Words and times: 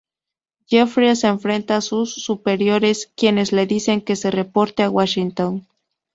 Jeffries 0.65 1.23
enfrenta 1.25 1.75
a 1.75 1.81
sus 1.81 2.11
superiores, 2.11 3.11
quienes 3.15 3.51
le 3.51 3.67
dicen 3.67 4.01
que 4.01 4.15
se 4.15 4.31
reporte 4.31 4.81
a 4.81 4.89
Washington. 4.89 5.67